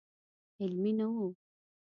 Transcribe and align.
علمي 0.61 0.91
نه 0.99 1.05
و. 1.11 1.15